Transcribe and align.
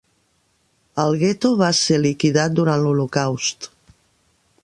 El 1.03 1.17
gueto 1.23 1.51
va 1.59 1.69
ser 1.81 1.99
liquidat 2.07 2.57
durant 2.61 2.83
l'Holocaust. 2.87 3.69